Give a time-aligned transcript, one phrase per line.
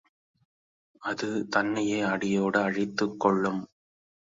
[1.01, 3.61] அது தன்னையே அடியோடு அழித்துக்கொள்ளும்.